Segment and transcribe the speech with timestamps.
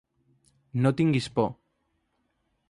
[0.85, 1.49] No tinguis por.